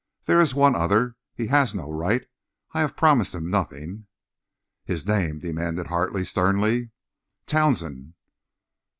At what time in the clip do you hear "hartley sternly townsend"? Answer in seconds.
5.93-8.15